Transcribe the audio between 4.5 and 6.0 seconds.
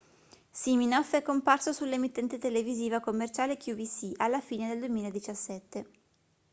del 2017